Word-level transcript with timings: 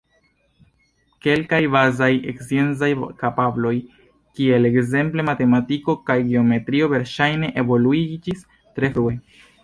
Kelkaj 1.25 1.57
bazaj 1.73 2.07
sciencaj 2.45 2.87
kapabloj, 3.23 3.73
kiel 4.39 4.69
ekzemple 4.69 5.25
matematiko 5.27 5.95
kaj 6.07 6.15
geometrio, 6.31 6.89
verŝajne 6.95 7.51
evoluiĝis 7.63 8.41
tre 8.79 8.91
frue. 8.97 9.15